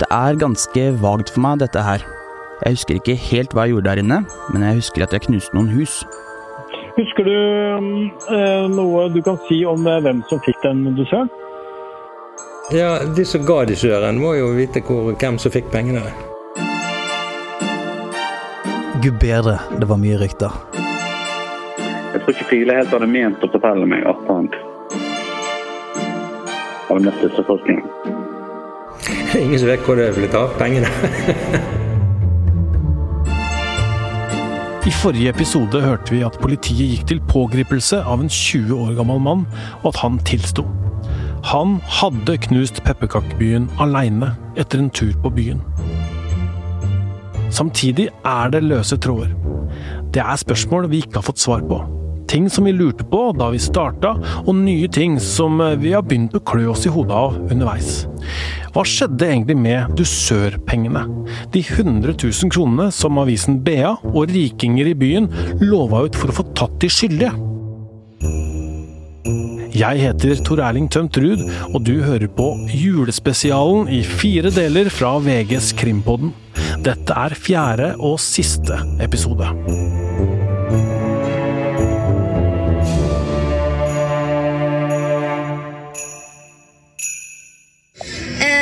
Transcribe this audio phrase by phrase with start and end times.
[0.00, 2.04] Det er ganske vagt for meg, dette her.
[2.64, 4.18] Jeg husker ikke helt hva jeg gjorde der inne,
[4.52, 6.00] men jeg husker at jeg knuste noen hus.
[6.96, 11.28] Husker du eh, noe du kan si om eh, hvem som fikk den dusøren?
[12.72, 16.04] Ja, De som ga dusøren, må jo vite hvor, hvem som fikk pengene.
[19.04, 20.56] Gud bedre, det var mye rykter.
[20.76, 24.48] Jeg tror ikke File helt hadde ment å fortelle meg at han
[26.88, 28.19] hadde møtt disse folkene.
[29.38, 30.88] Ingen som vet hvor det ville av pengene.
[34.90, 39.20] I forrige episode hørte vi at politiet gikk til pågripelse av en 20 år gammel
[39.22, 39.44] mann,
[39.82, 40.64] og at han tilsto.
[41.46, 45.62] Han hadde knust pepperkakebyen aleine etter en tur på byen.
[47.54, 49.30] Samtidig er det løse tråder.
[50.10, 51.78] Det er spørsmål vi ikke har fått svar på.
[52.30, 56.34] Ting som vi lurte på da vi starta, og nye ting som vi har begynt
[56.34, 58.08] å klø oss i hodet av underveis.
[58.70, 61.02] Hva skjedde egentlig med dusørpengene?
[61.50, 65.26] De 100 000 kronene som avisen BA og rikinger i byen
[65.62, 67.32] lova ut for å få tatt de skyldige.
[69.70, 75.14] Jeg heter Tor Erling Tømt Ruud, og du hører på julespesialen i fire deler fra
[75.22, 76.34] VGs Krimpodden.
[76.84, 79.50] Dette er fjerde og siste episode.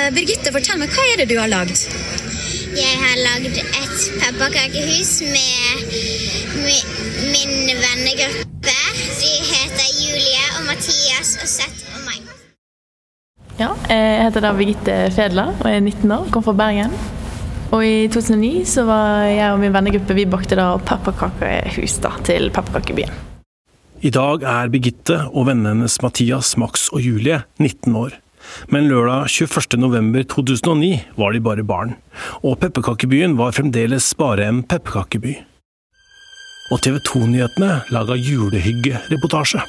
[0.08, 1.82] Birgitte, fortell meg, hva er det du har lagd?
[2.78, 5.82] Jeg har lagd et pepperkakehus med,
[6.62, 6.92] med
[7.34, 8.76] min vennegruppe.
[9.18, 12.30] De heter Julie og Mathias og Seth og meg.
[13.58, 16.94] Ja, jeg heter da Birgitte Fedler og er 19 år, kom fra Bergen.
[17.76, 22.48] Og i 2009 så var jeg og min vennegruppe vi bakte da pepperkakehus da, til
[22.54, 23.12] pepperkakebyen.
[24.00, 28.16] I dag er Birgitte og vennene hennes Mathias, Max og Julie 19 år.
[28.72, 31.96] Men lørdag 21.11.2009 var de bare barn,
[32.42, 35.36] og pepperkakebyen var fremdeles bare en pepperkakeby.
[36.72, 39.64] Og TV 2-nyhetene laga julehyggereportasje.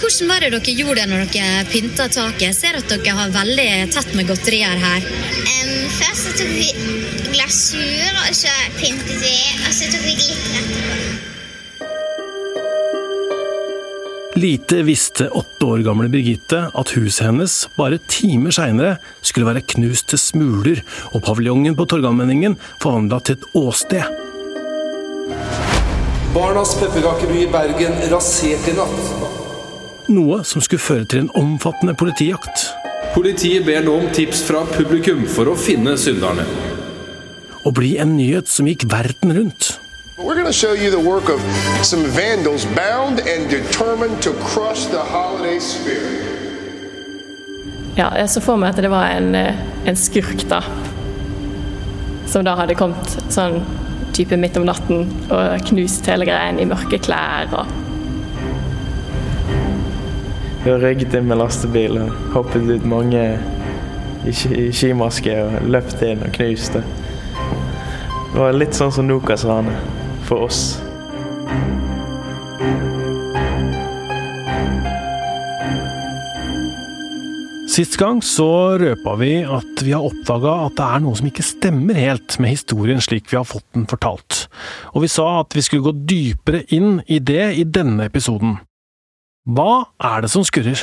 [0.00, 2.42] Hvordan var det dere gjorde det når dere pynta taket?
[2.42, 5.06] Jeg ser at dere har veldig tett med godterier her.
[5.40, 6.68] Um, først så tok vi
[7.30, 10.89] glasur, og så pyntet vi, og så tok vi glitter
[14.40, 20.06] Lite visste åtte år gamle Birgitte at huset hennes bare timer seinere skulle være knust
[20.12, 20.80] til smuler,
[21.12, 24.06] og paviljongen på Torgallmenningen forvandla til et åsted.
[26.32, 29.12] Barnas pepperkakeby i Bergen rasert i natt.
[30.08, 32.64] Noe som skulle føre til en omfattende politijakt.
[33.12, 36.48] Politiet ber nå om tips fra publikum for å finne synderne.
[37.66, 39.74] Og bli en nyhet som gikk verden rundt.
[40.22, 41.40] We're going to show you the work of
[41.82, 46.26] some vandals bound and determined to crush the holiday spirit.
[47.96, 49.54] Ja, jeg så for meg at det var en, eh,
[49.86, 50.60] en skurk, da.
[52.26, 53.62] Som da hadde kommet sånn
[54.12, 57.66] type midt om natten og knust hele greien i mørke klær og
[60.64, 63.38] Vi rygget inn med lastebil og hoppet ut mange
[64.28, 66.84] i i skimaske og løpt inn og knust det.
[68.34, 69.99] Var litt sånn som Nokas-rane
[70.30, 70.78] for oss.
[77.70, 78.46] Sist gang så
[78.82, 82.50] røpa vi at vi har oppdaga at det er noe som ikke stemmer helt med
[82.50, 84.48] historien slik vi har fått den fortalt,
[84.90, 88.58] og vi sa at vi skulle gå dypere inn i det i denne episoden.
[89.46, 90.82] Hva er det som skurrer?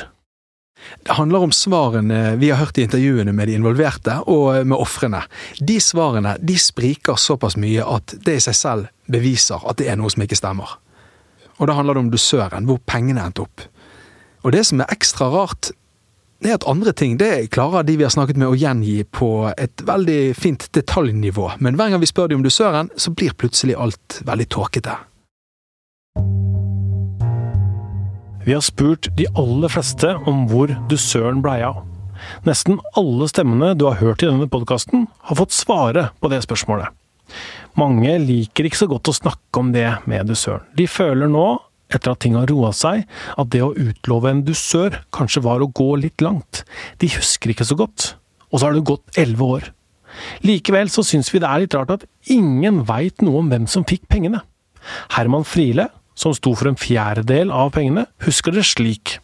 [1.03, 5.23] Det handler om svarene vi har hørt i intervjuene med de involverte og med ofrene.
[5.59, 9.99] De svarene de spriker såpass mye at det i seg selv beviser at det er
[9.99, 10.77] noe som ikke stemmer.
[11.57, 13.65] Og da handler det om dusøren, hvor pengene endte opp.
[14.45, 15.71] Og det som er ekstra rart,
[16.43, 19.49] det er at andre ting det klarer de vi har snakket med å gjengi på
[19.57, 23.77] et veldig fint detaljnivå, men hver gang vi spør de om dusøren, så blir plutselig
[23.77, 24.94] alt veldig tåkete.
[28.47, 31.81] Vi har spurt de aller fleste om hvor du søren blei av.
[32.47, 36.94] Nesten alle stemmene du har hørt i denne podkasten, har fått svare på det spørsmålet.
[37.75, 40.63] Mange liker ikke så godt å snakke om det med dusøren.
[40.80, 41.44] De føler nå,
[41.92, 43.04] etter at ting har roa seg,
[43.36, 46.63] at det å utlove en dusør kanskje var å gå litt langt.
[47.04, 48.13] De husker ikke så godt.
[48.48, 49.69] Og så har det gått elleve år.
[50.48, 53.83] Likevel så syns vi det er litt rart at ingen veit noe om hvem som
[53.83, 54.39] fikk pengene.
[55.19, 59.19] Herman Friele, som sto for en fjerdedel av pengene, husker det slik.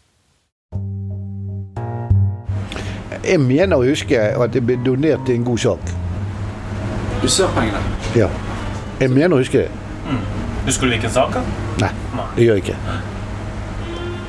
[3.24, 5.92] Jeg mener å huske at det ble donert til en god sak.
[7.24, 7.80] Dusørpengene?
[8.18, 8.28] Ja.
[9.00, 10.18] Jeg mener å huske det.
[10.64, 11.36] Husker du hvilken sak?
[11.80, 11.90] Nei,
[12.36, 12.78] det gjør jeg ikke.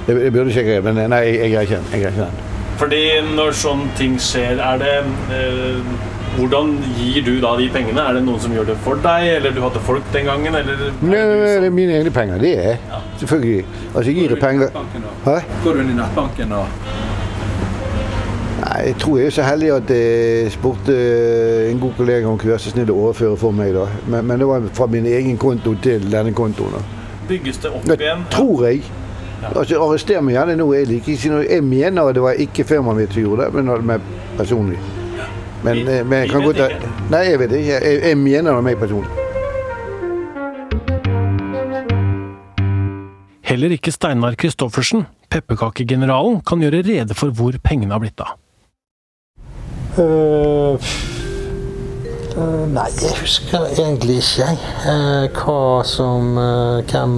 [0.08, 2.44] Jeg, jeg burde sjekke men nei, jeg, jeg greier ikke den.
[2.80, 3.02] Fordi
[3.36, 4.96] når sånne ting skjer, er det
[5.32, 5.94] eh,
[6.36, 8.02] Hvordan gir du da de pengene?
[8.04, 10.82] Er det noen som gjør det for deg, eller du hadde folk den gangen, eller
[11.02, 11.22] Nei,
[11.62, 12.42] det er mine egne penger.
[12.44, 12.78] Det er
[13.22, 13.66] selvfølgelig.
[13.94, 14.70] Altså, jeg gir penger
[15.26, 15.38] Hæ?
[15.64, 16.66] Går du inn i nettbanken og
[18.66, 20.96] Nei, jeg tror jeg er så heldig at jeg spurte
[21.70, 23.74] en god kollega om kunne være så snill å overføre for meg.
[23.76, 23.86] da.
[24.08, 26.76] Men, men det var fra min egen konto til denne kontoen.
[26.76, 26.84] da.
[27.30, 28.26] bygges det opp Det igjen?
[28.31, 28.81] tror jeg.
[29.56, 30.68] Altså, Arrester meg gjerne nå.
[30.74, 34.02] Jeg, liker jeg mener det var ikke firmaet mitt som gjorde det, men det
[34.38, 34.80] personlig.
[35.66, 36.60] Men, vi, men jeg kan godt.
[37.10, 37.78] Nei, jeg vet ikke.
[37.82, 39.10] Jeg, jeg mener det meg personlig.
[43.46, 48.36] Heller ikke Steinar Kristoffersen, pepperkakegeneralen, kan gjøre rede for hvor pengene har blitt av.
[49.96, 50.76] Uh,
[52.36, 54.58] uh, nei, jeg husker egentlig ikke jeg.
[54.92, 57.14] eh, hva som eh, Hvem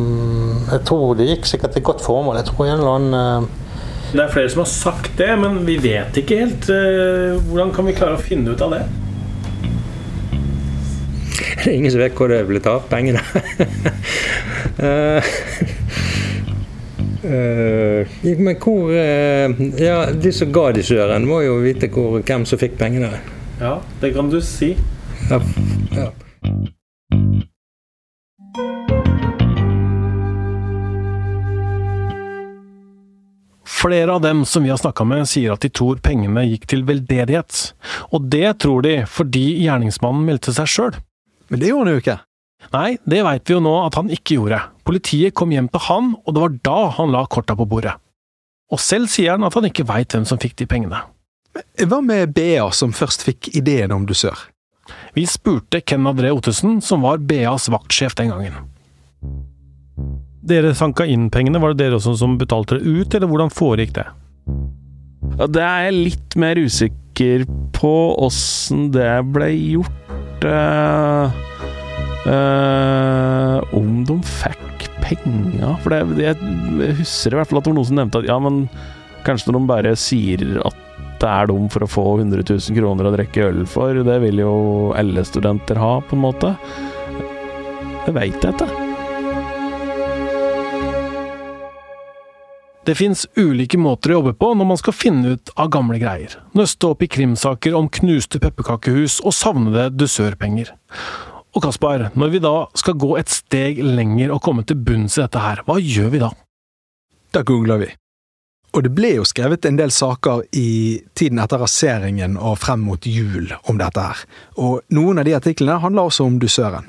[0.70, 2.38] Jeg tror det gikk sikkert til et godt formål.
[2.44, 3.67] Jeg tror en eller annen eh,
[4.08, 6.70] Det er flere som har sagt det, men vi vet ikke helt.
[6.72, 8.86] Eh, Hvordan kan vi klare å finne ut av det?
[11.58, 13.20] Det er ingen som vet hvor det blitt av, pengene.
[14.78, 15.20] Uh,
[18.46, 22.62] men hvor uh, Ja, de som ga de søren, må jo vite hvor, hvem som
[22.62, 23.12] fikk pengene.
[23.60, 24.78] Ja, det kan du si.
[25.28, 25.42] Ja,
[25.98, 26.12] ja.
[33.88, 36.82] Flere av dem som vi har snakka med, sier at de tror pengene gikk til
[36.84, 37.60] veldedighet.
[38.12, 40.98] Og det tror de fordi gjerningsmannen meldte seg sjøl.
[41.48, 42.18] Men det gjorde han jo ikke.
[42.74, 44.60] Nei, det veit vi jo nå at han ikke gjorde.
[44.84, 47.96] Politiet kom hjem til han, og det var da han la korta på bordet.
[48.76, 51.00] Og selv sier han at han ikke veit hvem som fikk de pengene.
[51.88, 54.50] Hva med BA, som først fikk ideen om dusør?
[55.16, 58.66] Vi spurte Ken André Ottesen, som var BAs vaktsjef den gangen.
[60.48, 63.96] Dere sanka inn pengene, var det dere også som betalte det ut, eller hvordan foregikk
[63.98, 64.06] det?
[65.52, 67.44] Det er jeg litt mer usikker
[67.76, 70.46] på åssen det ble gjort.
[70.46, 71.38] eh,
[72.30, 77.78] eh, om de fikk penger For det, jeg husker i hvert fall at det var
[77.80, 78.68] noen som nevnte at ja, men
[79.26, 80.84] kanskje når de bare sier at
[81.18, 84.44] det er dem for å få 100 000 kroner å drikke øl for, det vil
[84.44, 84.54] jo
[84.94, 86.54] alle studenter ha, på en måte.
[88.06, 88.87] Det veit jeg ikke.
[92.88, 96.38] Det fins ulike måter å jobbe på når man skal finne ut av gamle greier.
[96.56, 100.72] Nøste opp i krimsaker om knuste pepperkakehus og savnede dusørpenger.
[101.52, 105.26] Og Kaspar, når vi da skal gå et steg lenger og komme til bunns i
[105.26, 106.32] dette her, hva gjør vi da?
[107.36, 107.92] Da googler vi.
[108.72, 110.70] Og det ble jo skrevet en del saker i
[111.18, 114.28] tiden etter raseringen og frem mot jul om dette her.
[114.64, 116.88] Og noen av de artiklene handler også om dusøren.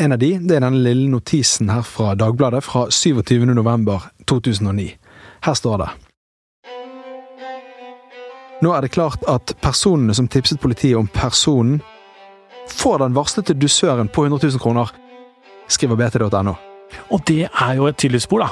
[0.00, 3.42] En av de det er denne lille notisen her fra Dagbladet fra 27.
[3.52, 4.86] november 2009.
[5.44, 5.88] Her står det.
[8.64, 11.82] Nå er det klart at personene som tipset politiet om personen,
[12.70, 14.88] får den varslete dusøren på 100 000 kroner,
[15.68, 16.56] skriver bt.no.
[17.12, 18.50] Og det er jo et tydelig spor, da.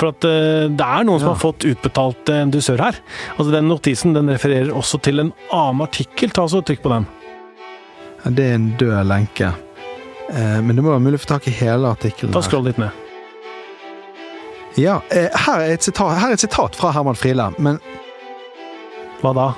[0.00, 2.98] For at eh, det er noen som har fått utbetalt en dusør her.
[3.36, 6.34] Altså Den notisen den refererer også til en annen artikkel.
[6.34, 7.06] Ta så Trykk på den.
[8.24, 9.52] Ja, Det er en død lenke.
[10.30, 12.32] Eh, men det må være mulig å få tak i hele artikkelen.
[12.32, 12.42] Ta.
[12.42, 12.90] Skroll litt ned.
[14.78, 17.80] Ja, eh, her er, sitat, her er et sitat fra Herman Friele, men
[19.20, 19.48] Hva da?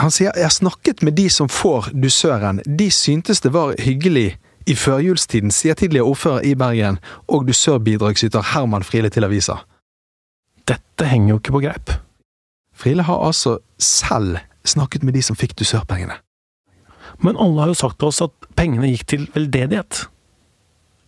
[0.00, 2.62] Han sier jeg snakket med de som får dusøren.
[2.64, 6.98] De syntes det var hyggelig i førjulstiden, sier tidligere ordfører i Bergen
[7.28, 9.58] og dusørbidragsyter Herman Friele til avisa.
[10.64, 11.92] Dette henger jo ikke på greip.
[12.74, 16.18] Friele har altså selv snakket med de som fikk dusørpengene.
[17.22, 20.06] Men alle har jo sagt til oss at pengene gikk til veldedighet.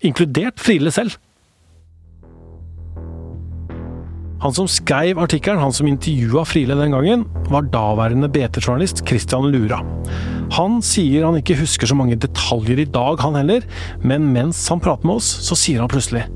[0.06, 1.16] Inkludert Friele selv.
[4.44, 9.80] Han som skrev artikkelen, han som intervjua Friele den gangen, var daværende BT-journalist Christian Lura.
[10.52, 13.64] Han sier han ikke husker så mange detaljer i dag, han heller,
[14.04, 16.26] men mens han prater med oss, så sier han plutselig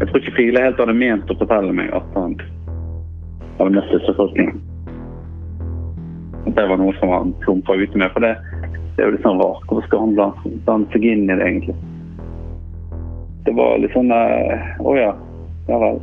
[0.00, 2.34] Jeg tror ikke Friele helt hadde ment å fortelle meg at han
[3.60, 4.58] hadde møtt disse folkene.
[6.46, 8.12] At det var noe som han plumpa ute med.
[8.14, 8.34] For det,
[8.96, 9.66] det er jo litt sånn rart.
[9.68, 11.76] Hvorfor skal han blande seg inn i det, egentlig?
[13.46, 15.12] Det var litt sånn eh, Å ja.
[15.70, 16.00] Ja vel.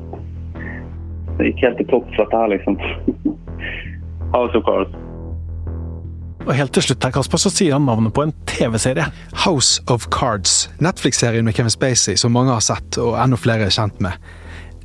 [1.38, 2.80] Det gikk helt til topps, dette her, liksom.
[4.36, 4.96] House of Cards.
[6.48, 9.10] Og helt til slutt her, Kasper, så sier han navnet på en TV-serie.
[9.44, 13.76] House of Cards, Netflix-serien med Kevin Spacey, som mange har sett og enda flere er
[13.76, 14.16] kjent med.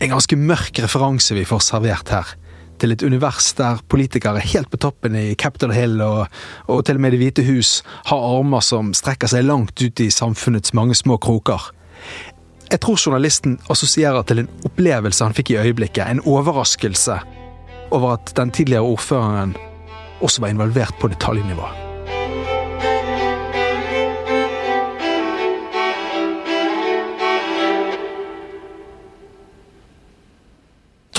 [0.02, 2.35] En ganske mørk referanse vi får servert her.
[2.83, 6.25] Til et univers der politikere helt på toppen i Capitol Hill og,
[6.67, 7.77] og til og med Det hvite hus
[8.09, 11.69] har armer som strekker seg langt ut i samfunnets mange små kroker.
[12.73, 17.21] Jeg tror journalisten assosierer til en opplevelse han fikk i øyeblikket, en overraskelse
[17.93, 19.55] over at den tidligere ordføreren
[20.19, 21.91] også var involvert på detaljnivå.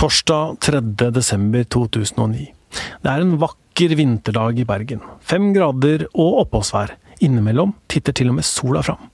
[0.03, 0.79] Torsdag 3.
[1.15, 2.49] desember 2009.
[2.75, 4.99] Det er en vakker vinterdag i Bergen.
[5.23, 6.91] Fem grader og oppholdsvær.
[7.23, 9.05] Innimellom titter til og med sola fram.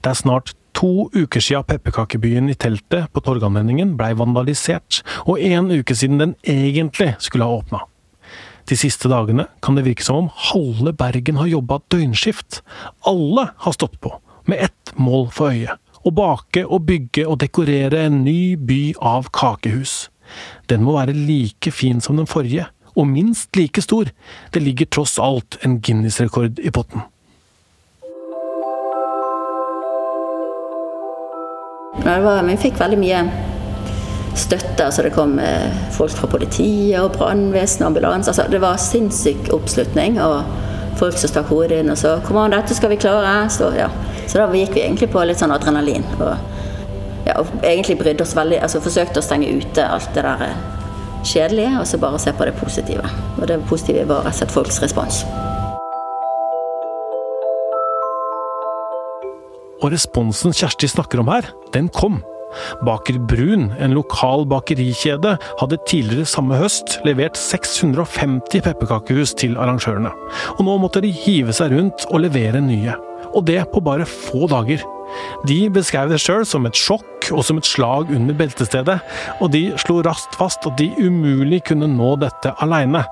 [0.00, 5.68] Det er snart to uker siden pepperkakebyen i teltet på torganvendingen blei vandalisert, og én
[5.68, 7.82] uke siden den egentlig skulle ha åpna.
[8.64, 12.62] De siste dagene kan det virke som om halve Bergen har jobba døgnskift.
[13.04, 14.14] Alle har stått på,
[14.48, 15.76] med ett mål for øye.
[16.02, 20.08] Å bake og bygge og dekorere en ny by av kakehus.
[20.68, 24.10] Den må være like fin som den forrige, og minst like stor.
[24.54, 27.02] Det ligger tross alt en Guinness-rekord i potten.
[32.02, 33.24] Vi fikk veldig mye
[34.34, 34.84] støtte.
[34.84, 38.30] altså Det kom eh, folk fra politiet og brannvesen og ambulanse.
[38.30, 40.20] Altså, det var sinnssyk oppslutning.
[40.22, 40.44] og
[40.96, 43.48] Folk som stakk hodet inn og sa 'kom an, dette skal vi klare'.
[43.48, 43.88] Så, ja.
[44.26, 46.04] så da gikk vi egentlig på litt sånn adrenalin.
[46.20, 46.36] Og,
[47.26, 50.58] ja, egentlig brydde oss veldig, altså forsøkte å stenge ute alt det der eh,
[51.24, 53.06] kjedelige, og så bare se på det positive.
[53.38, 55.22] Og det positive var rett og slett folks respons.
[59.82, 62.20] Og responsen Kjersti snakker om her, den kom.
[62.86, 70.12] Baker Brun, en lokal bakerikjede, hadde tidligere samme høst levert 650 pepperkakehus til arrangørene.
[70.58, 72.94] Og nå måtte de hive seg rundt og levere nye.
[73.32, 74.84] Og det på bare få dager.
[75.48, 78.98] De beskrev det sjøl som et sjokk og som et slag under beltestedet,
[79.38, 83.04] og de slo raskt fast at de umulig kunne nå dette aleine.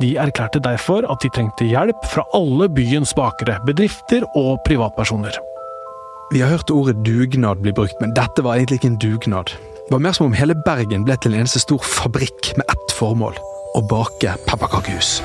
[0.00, 5.36] De erklærte derfor at de trengte hjelp fra alle byens bakere, bedrifter og privatpersoner.
[6.32, 9.54] Vi har hørt ordet dugnad bli brukt, men dette var egentlig ikke en dugnad.
[9.86, 12.92] Det var mer som om hele Bergen ble til en eneste stor fabrikk med ett
[12.94, 13.34] formål
[13.74, 15.18] å bake pepperkakehus.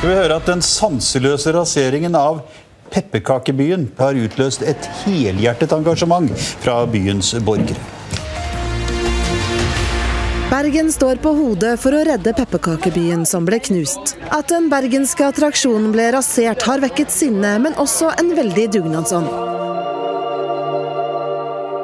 [0.00, 2.42] Skal vi høre at den sanseløse raseringen av
[2.90, 6.30] pepperkakebyen har utløst et helhjertet engasjement
[6.64, 7.80] fra byens borgere.
[10.50, 14.16] Bergen står på hodet for å redde pepperkakebyen som ble knust.
[14.34, 19.69] At den bergenske attraksjonen ble rasert har vekket sinne, men også en veldig dugnadsånd.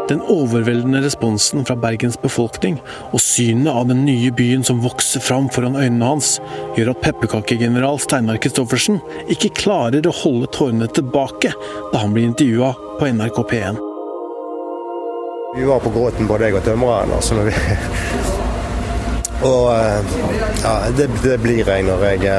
[0.07, 2.77] Den overveldende responsen fra Bergens befolkning
[3.11, 6.37] og synet av den nye byen som vokser fram foran øynene hans,
[6.77, 9.01] gjør at pepperkakegeneral Steinar Kristoffersen
[9.33, 11.51] ikke klarer å holde tårene tilbake
[11.91, 12.71] da han blir intervjua
[13.01, 13.83] på NRK P1.
[15.57, 17.17] Vi var på gråten både jeg og tømreren.
[17.17, 17.55] Altså vi
[19.47, 19.67] og
[20.63, 22.31] ja, det, det, blir jeg når jeg,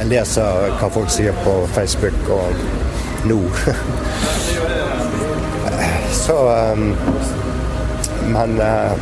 [0.00, 2.64] jeg leser hva folk sier på Facebook og
[3.28, 3.42] nå.
[6.22, 6.36] Så
[6.72, 6.96] um,
[8.32, 8.92] Men uh,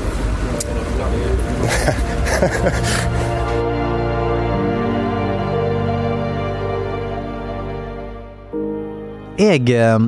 [9.41, 10.01] Jeg eh,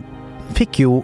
[0.56, 0.98] fikk jo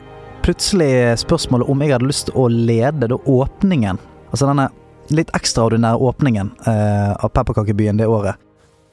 [0.45, 3.97] plutselig spørsmålet om jeg hadde lyst til å lede da åpningen.
[4.29, 4.69] Altså denne
[5.12, 8.37] litt ekstraordinære åpningen eh, av Pepperkakebyen det året.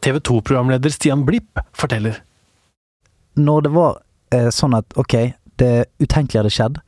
[0.04, 2.22] TV 2-programleder Stian Blipp forteller.
[3.36, 3.98] Når det var
[4.36, 5.18] eh, sånn at ok,
[5.62, 6.82] det utenkelige hadde skjedd,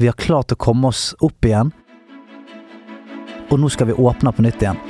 [0.00, 1.72] vi har klart å komme oss opp igjen,
[3.52, 4.80] og nå skal vi åpne på nytt igjen.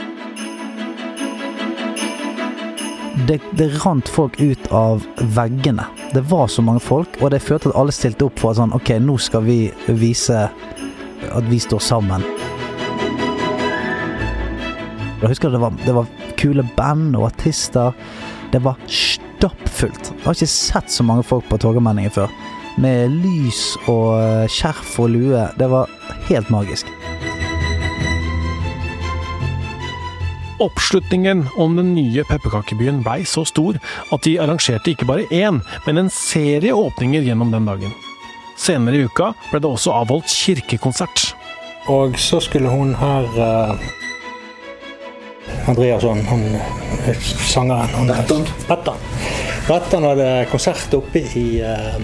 [3.29, 5.02] Det, det rant folk ut av
[5.37, 5.85] veggene.
[6.14, 8.75] Det var så mange folk, og det følte at alle stilte opp for at sånn,
[8.76, 12.25] ok, nå skal vi vise at vi står sammen.
[15.23, 16.09] Jeg husker det var, det var
[16.41, 17.93] kule band og artister.
[18.50, 20.11] Det var stappfullt.
[20.11, 22.33] Jeg har ikke sett så mange folk på Torgallmenningen før.
[22.81, 25.45] Med lys og skjerf og lue.
[25.59, 25.91] Det var
[26.29, 26.88] helt magisk.
[30.62, 33.81] Oppslutningen om den nye pepperkakebyen blei så stor
[34.14, 37.97] at de arrangerte ikke bare én, men en serie åpninger gjennom den dagen.
[38.57, 41.33] Senere i uka ble det også avholdt kirkekonsert.
[41.91, 43.91] Og så skulle hun her uh
[45.67, 46.61] Andreasson, han
[47.23, 48.11] sangeren.
[48.11, 48.47] Rettan.
[48.69, 48.95] Rettan.
[49.69, 51.99] Rettan hadde konsert oppe i uh,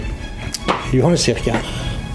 [0.93, 1.53] Johanneskirken.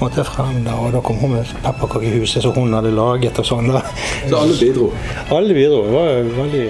[0.01, 3.39] Måtte frem da, og da kom hun med pepperkakehuset som hun hadde laget.
[3.39, 3.71] og sånn.
[3.71, 4.89] Så alle bidro?
[5.31, 5.85] Alle bidro.
[5.87, 6.09] Det var
[6.41, 6.65] veldig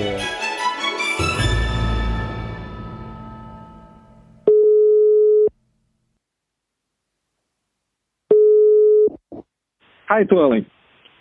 [10.13, 10.69] Hei, Tor Erling.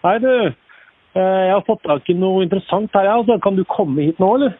[0.03, 0.35] Hei, du.
[1.15, 3.07] Jeg har fått tak i noe interessant her.
[3.07, 3.39] Altså.
[3.39, 4.59] Kan du komme hit nå, eller?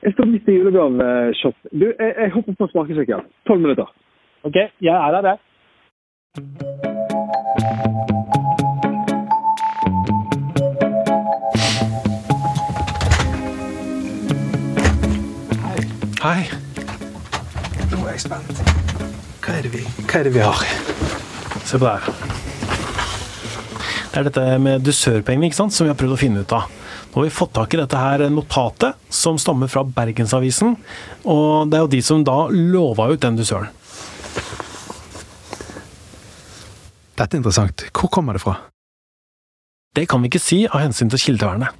[0.00, 1.56] Jeg står midt i julegaveshop.
[1.76, 3.28] Du, jeg, jeg hopper på smakesjekken.
[3.44, 3.92] Tolv minutter.
[4.42, 5.38] OK, jeg er her, jeg.
[16.22, 16.46] Hei.
[17.90, 18.62] Nå er jeg spent.
[19.44, 20.62] Hva er det vi, hva er det vi har?
[21.68, 22.00] Se på det her.
[24.10, 26.72] Det er dette med dusørpengene ikke sant, som vi har prøvd å finne ut av.
[27.10, 30.78] Nå har vi fått tak i dette her notatet, som stammer fra Bergensavisen.
[31.28, 33.68] Og det er jo de som da lova ut den dusøren.
[37.20, 37.82] Dette er interessant.
[37.92, 38.54] Hvor kommer det fra?
[39.92, 41.74] Det kan vi ikke si av hensyn til kildevernet.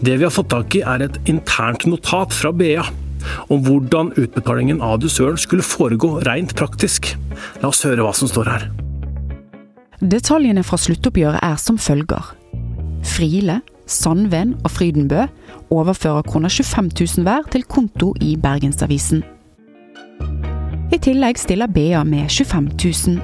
[0.00, 2.86] Det vi har fått tak i er et internt notat fra BA
[3.52, 7.10] om hvordan utbetalingen av dusøren skulle foregå rent praktisk.
[7.60, 8.64] La oss høre hva som står her.
[10.00, 12.30] Detaljene fra sluttoppgjøret er som følger.
[13.04, 15.26] Friele, Sandven og Frydenbø
[15.68, 19.20] overfører kroner 25 000 hver til konto i Bergensavisen.
[20.90, 22.70] I tillegg stiller BA med 25
[23.06, 23.20] 000.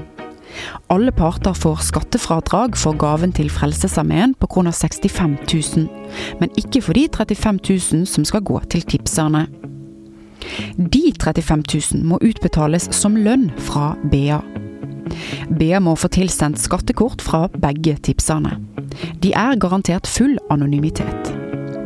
[0.87, 5.35] Alle parter får skattefradrag for gaven til Frelsesarmeen på kroner 65
[5.75, 5.87] 000,
[6.39, 9.47] men ikke for de 35 000 som skal gå til tipserne.
[10.77, 14.39] De 35 000 må utbetales som lønn fra BA.
[15.59, 18.55] BA må få tilsendt skattekort fra begge tipserne.
[19.23, 21.33] De er garantert full anonymitet.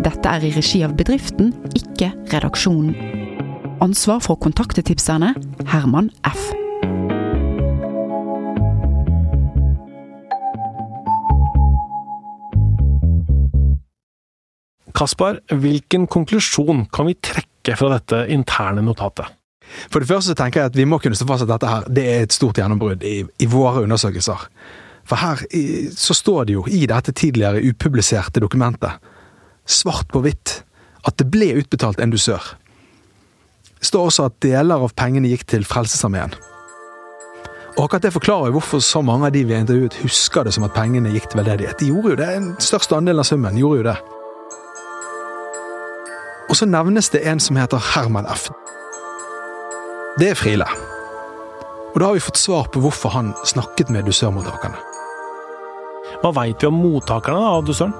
[0.05, 3.20] Dette er i regi av bedriften, ikke redaksjonen.
[3.81, 5.31] Ansvar for å kontakte tipserne
[5.71, 6.51] Herman F.
[14.93, 19.33] Kaspar, hvilken konklusjon kan vi trekke fra dette interne notatet?
[19.89, 22.05] For det første tenker jeg at vi må kunne stå fast at dette her, det
[22.05, 24.45] er et stort gjennombrudd i, i våre undersøkelser.
[25.09, 29.01] For her i, så står det jo i dette tidligere upubliserte dokumentet,
[29.65, 30.59] svart på hvitt,
[31.01, 32.59] at det ble utbetalt en dusør.
[33.81, 36.35] Det står også at deler av pengene gikk til Frelsesarmeen.
[37.71, 40.67] Og akkurat det forklarer jo hvorfor så mange av de vi intervjuet, husker det som
[40.67, 41.79] at pengene gikk til veldedighet.
[41.79, 43.97] De gjorde jo det, Den største andelen av summen gjorde jo det.
[46.51, 48.51] Og så nevnes det en som heter Herman F.
[50.19, 50.69] Det er Friele.
[51.95, 54.77] Og da har vi fått svar på hvorfor han snakket med dusørmottakerne.
[56.21, 57.95] Hva veit vi om mottakerne av dusøren?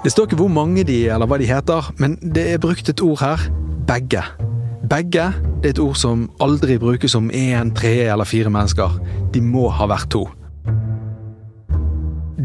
[0.00, 3.02] Det står ikke hvor mange de eller hva de heter, men det er brukt et
[3.04, 3.50] ord her
[3.90, 4.22] begge.
[4.90, 8.94] Begge det er et ord som aldri brukes om én, tre eller fire mennesker.
[9.34, 10.22] De må ha vært to.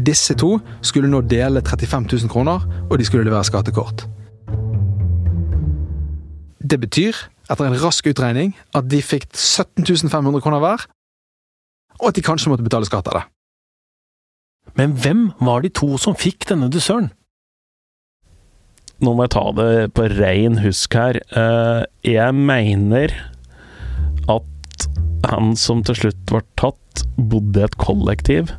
[0.06, 4.04] Disse to skulle nå dele 35 000 kroner, og de skulle levere skattekort.
[6.60, 7.14] Det betyr,
[7.48, 10.86] etter en rask utregning, at de fikk 17 500 kroner hver,
[12.02, 13.24] og at de kanskje måtte betale skatt av det.
[14.76, 17.08] Men hvem var de to som fikk denne dusøren?
[19.04, 21.18] Nå må jeg ta det på rein husk her.
[21.36, 23.12] Eh, Jeg mener
[24.32, 24.86] at
[25.28, 28.52] han som til slutt var tatt, bodde i et kollektiv.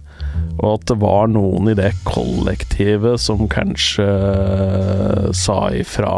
[0.62, 6.14] Og at det var noen i det kollektivet som kanskje eh, sa ifra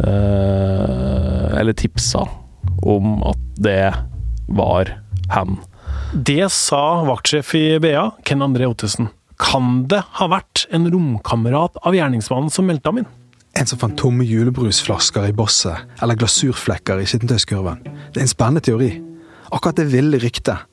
[0.00, 2.24] eh, Eller tipsa
[2.84, 3.92] om at det
[4.52, 4.90] var
[5.32, 5.58] han.
[6.14, 9.08] Det sa vaktsjef i BA, Ken André Ottesen.
[9.40, 13.10] Kan det ha vært en romkamerat av gjerningsmannen som meldte ham inn?
[13.54, 17.82] En som fant tomme julebrusflasker i bosset, eller glasurflekker i skittentøyskurven.
[18.14, 18.90] Det er en spennende teori.
[19.54, 20.66] Akkurat det ville ryktet,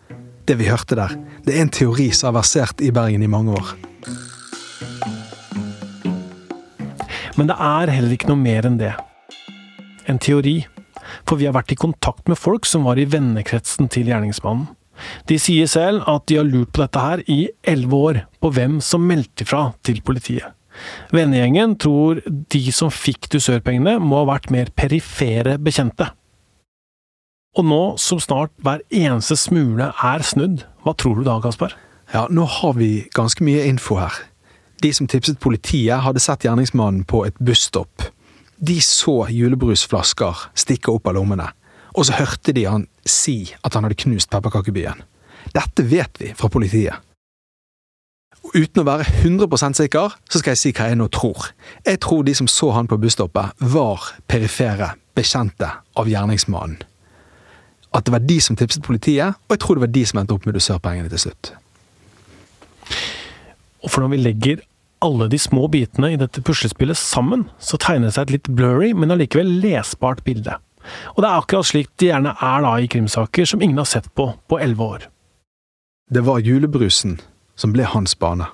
[0.50, 1.14] det vi hørte der,
[1.46, 3.74] det er en teori som har versert i Bergen i mange år.
[7.38, 8.94] Men det er heller ikke noe mer enn det.
[10.10, 10.60] En teori.
[11.28, 14.68] For vi har vært i kontakt med folk som var i vennekretsen til gjerningsmannen.
[15.30, 18.80] De sier selv at de har lurt på dette her i elleve år, på hvem
[18.84, 20.54] som meldte fra til politiet.
[21.12, 26.10] Vennegjengen tror de som fikk dusørpengene, må ha vært mer perifere bekjente.
[27.60, 31.76] Og nå som snart hver eneste smule er snudd, hva tror du da, Kasper?
[32.14, 34.16] Ja, nå har vi ganske mye info her.
[34.82, 38.08] De som tipset politiet, hadde sett gjerningsmannen på et busstopp.
[38.62, 41.50] De så julebrusflasker stikke opp av lommene,
[41.96, 45.02] og så hørte de han si at han hadde knust pepperkakebyen.
[45.52, 46.96] Dette vet vi fra politiet.
[48.42, 51.52] Og uten å være 100% sikker, så skal jeg si hva jeg nå tror.
[51.86, 56.80] Jeg tror de som så han på busstoppet, var perifere bekjente av gjerningsmannen.
[57.92, 60.36] At det var de som tipset politiet, og jeg tror det var de som endte
[60.38, 61.52] opp med dusørpengene til slutt.
[63.82, 64.66] Og for når vi legger
[65.02, 68.92] alle de små bitene i dette puslespillet sammen, så tegner det seg et litt blurry,
[68.94, 70.56] men allikevel lesbart bilde.
[71.16, 74.10] Og det er akkurat slik det gjerne er da i krimsaker som ingen har sett
[74.16, 75.10] på på elleve år.
[76.12, 77.20] Det var julebrusen
[77.56, 78.48] som ble hans bane.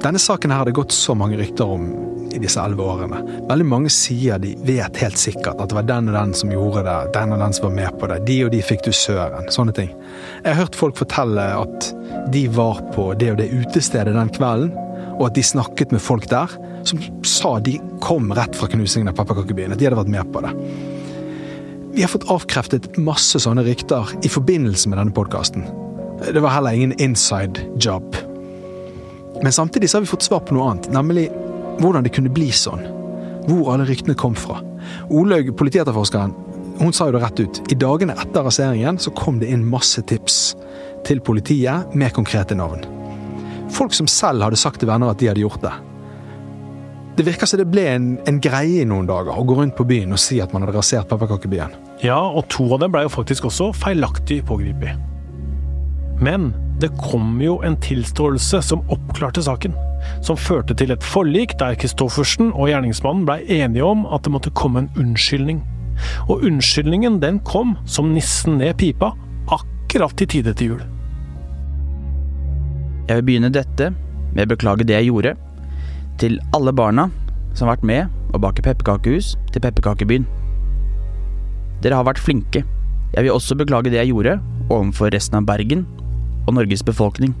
[0.00, 1.90] Denne saken her har det gått så mange rykter om
[2.32, 3.20] i disse elleve årene.
[3.50, 6.84] Veldig mange sier de vet helt sikkert at det var den og den som gjorde
[6.86, 9.50] det, den og den som var med på det, de og de fikk du søren.
[9.52, 9.90] Sånne ting.
[10.44, 11.90] Jeg har hørt folk fortelle at
[12.32, 14.72] de var på det og det utestedet den kvelden,
[15.20, 16.52] og at de snakket med folk der
[16.88, 20.40] som sa de kom rett fra knusingen av pepperkakebyen, at de hadde vært med på
[20.44, 20.54] det.
[21.92, 25.66] Vi har fått avkreftet masse sånne rykter i forbindelse med denne podkasten.
[26.24, 28.16] Det var heller ingen inside job.
[29.42, 31.26] Men samtidig så har vi fått svar på noe annet, nemlig
[31.80, 32.84] hvordan det kunne bli sånn.
[33.48, 34.60] Hvor alle ryktene kom fra.
[35.12, 36.32] Olaug, politietterforskeren,
[36.80, 37.60] hun sa jo det rett ut.
[37.72, 40.40] I dagene etter raseringen så kom det inn masse tips
[41.08, 42.99] til politiet med konkrete navn.
[43.70, 45.72] Folk som selv hadde sagt til venner at de hadde gjort det.
[47.18, 49.84] Det virker som det ble en, en greie i noen dager å gå rundt på
[49.88, 51.74] byen og si at man hadde rasert pepperkakebyen.
[52.04, 54.96] Ja, og to av dem ble jo faktisk også feilaktig pågrepet.
[56.20, 59.74] Men det kom jo en tilståelse som oppklarte saken.
[60.24, 64.54] Som førte til et forlik der Christoffersen og gjerningsmannen blei enige om at det måtte
[64.56, 65.60] komme en unnskyldning.
[66.28, 69.12] Og unnskyldningen den kom som nissen ned pipa,
[69.52, 70.88] akkurat i tide til jul.
[73.08, 73.90] Jeg vil begynne dette
[74.34, 75.34] med å beklage det jeg gjorde,
[76.20, 77.08] til alle barna
[77.54, 80.26] som har vært med å bake pepperkakehus til pepperkakebyen.
[81.80, 82.62] Dere har vært flinke.
[83.14, 84.36] Jeg vil også beklage det jeg gjorde
[84.70, 85.86] overfor resten av Bergen
[86.46, 87.32] og Norges befolkning.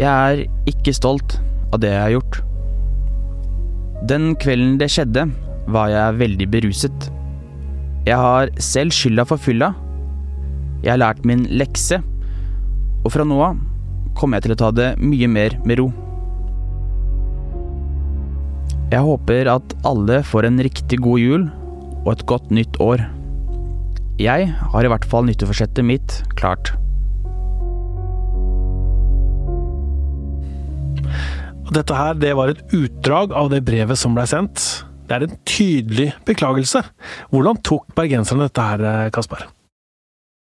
[0.00, 1.36] Jeg er ikke stolt
[1.74, 2.40] av det jeg har gjort.
[4.08, 5.28] Den kvelden det skjedde,
[5.70, 7.10] var jeg veldig beruset.
[8.08, 9.74] Jeg har selv skylda for fylla.
[10.80, 12.00] Jeg har lært min lekse,
[13.04, 13.60] og fra nå av
[14.18, 15.88] kommer jeg til å ta det mye mer med ro.
[18.90, 21.46] Jeg håper at alle får en riktig god jul
[22.02, 23.04] og et godt nytt år.
[24.20, 26.74] Jeg har i hvert fall nyttårsforsettet mitt klart.
[31.70, 34.82] Dette her, det var et utdrag av det brevet som ble sendt.
[35.06, 36.82] Det er en tydelig beklagelse.
[37.30, 39.46] Hvordan tok bergenserne dette her, Kasper?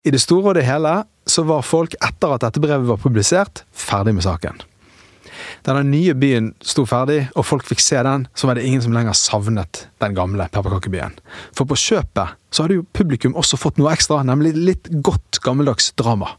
[0.08, 3.64] I det store og det hele så var folk, etter at dette brevet var publisert,
[3.76, 4.60] ferdig med saken.
[5.62, 8.82] Da den nye byen sto ferdig, og folk fikk se den, så var det ingen
[8.84, 11.18] som lenger savnet den gamle pepperkakebyen.
[11.56, 15.92] For på kjøpet så hadde jo publikum også fått noe ekstra, nemlig litt godt gammeldags
[15.98, 16.34] drama.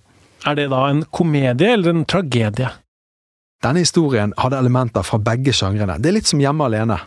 [0.47, 2.71] Er det da en komedie eller en tragedie?
[3.63, 5.97] Denne historien hadde elementer fra begge sjangrene.
[5.99, 7.01] Det er litt som Hjemme alene.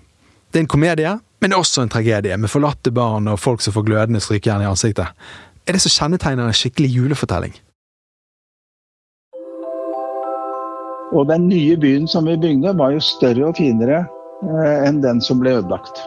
[0.52, 3.64] Det er en komedie, men det er også en tragedie, med forlatte barn og folk
[3.64, 5.16] som får glødende strykejern i ansiktet.
[5.64, 7.54] Er det som kjennetegner en skikkelig julefortelling?
[11.12, 15.20] Og den nye byen som vi bygde, var jo større og finere eh, enn den
[15.24, 16.02] som ble ødelagt.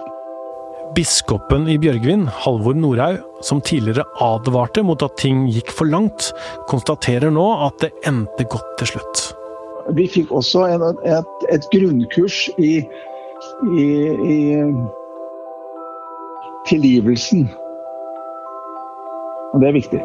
[0.95, 6.29] Biskopen i Bjørgvin, Halvor Norhaug, som tidligere advarte mot at ting gikk for langt,
[6.71, 9.25] konstaterer nå at det endte godt til slutt.
[9.97, 12.79] Vi fikk også en, et, et, grunnkurs i,
[13.75, 13.85] i,
[14.31, 14.39] i
[16.71, 17.45] tilgivelsen.
[19.53, 20.01] Og det er viktig.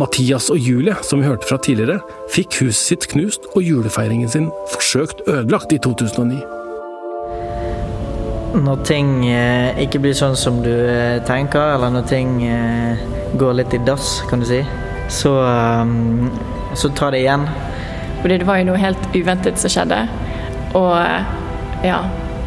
[0.00, 2.00] Mathias og Julie, som vi hørte fra tidligere,
[2.32, 6.38] fikk huset sitt knust og julefeiringen sin forsøkt ødelagt i 2009.
[8.60, 13.02] Når ting eh, ikke blir sånn som du eh, tenker, eller når ting eh,
[13.38, 14.62] går litt i dass, kan du si,
[15.10, 15.34] så,
[16.78, 17.44] så tar det igjen.
[18.22, 20.00] Fordi det var jo noe helt uventet som skjedde.
[20.78, 20.96] Og
[21.86, 22.00] ja,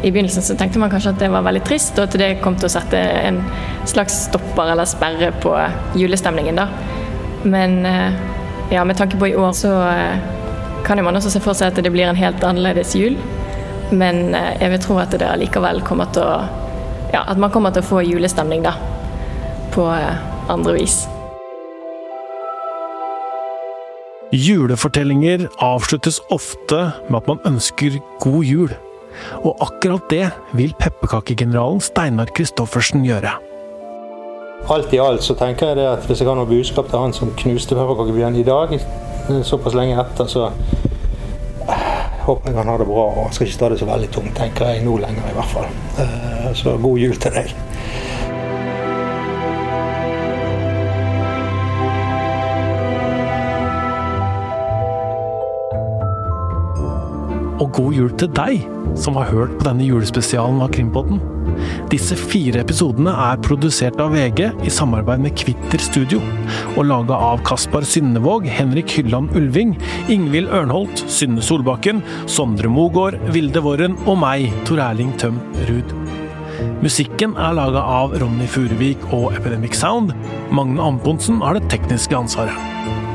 [0.04, 2.56] i begynnelsen så tenkte man kanskje at det var veldig trist, og at det kom
[2.58, 3.40] til å sette en
[3.88, 5.54] slags stopper eller sperre på
[6.00, 6.60] julestemningen.
[6.60, 6.93] da.
[7.44, 8.12] Men eh,
[8.70, 10.18] ja, med tanke på i år, så eh,
[10.84, 13.18] kan man også se for seg at det blir en helt annerledes jul.
[13.92, 16.36] Men eh, jeg vil tro at det allikevel kommer til å
[17.14, 18.72] Ja, at man kommer til å få julestemning, da.
[19.70, 19.84] På
[20.50, 21.04] andre vis.
[24.34, 28.74] Julefortellinger avsluttes ofte med at man ønsker god jul.
[29.46, 30.26] Og akkurat det
[30.58, 33.36] vil pepperkakegeneralen Steinar Christoffersen gjøre.
[34.68, 37.12] Alt i alt så tenker jeg det at hvis jeg har noe budskap til han
[37.12, 38.70] som knuste pepperkakebyen i dag,
[39.44, 40.48] såpass lenge etter, så
[42.24, 44.72] håper jeg han har det bra og skal ikke ta det så veldig tungt, tenker
[44.72, 45.68] jeg nå lenger i hvert fall.
[46.00, 47.52] Eh, så god jul til deg.
[57.60, 58.64] Og god jul til deg
[58.96, 61.33] som har hørt på denne julespesialen av Krimpodden.
[61.92, 66.20] Disse fire episodene er produsert av VG i samarbeid med Kvitter Studio,
[66.74, 69.76] og laga av Kaspar Synnevåg, Henrik Hylland Ulving,
[70.12, 75.94] Ingvild Ørnholt, Synne Solbakken, Sondre Mogård, Vilde Våren og meg, Tor Erling Tøm Ruud.
[76.84, 80.12] Musikken er laga av Ronny Furuvik og Epidemic Sound.
[80.54, 82.74] Magne Amponsen har det tekniske ansvaret.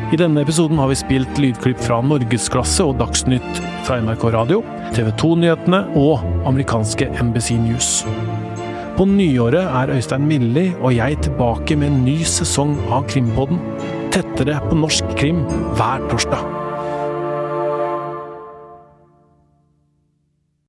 [0.09, 4.63] I denne episoden har vi spilt lydklipp fra Norgesklasse og Dagsnytt fra NRK Radio,
[4.97, 7.99] TV 2-nyhetene og amerikanske NBC News.
[8.99, 13.63] På nyåret er Øystein Milli og jeg tilbake med en ny sesong av Krimpodden.
[14.11, 15.45] Tettere på norsk krim
[15.79, 16.58] hver torsdag.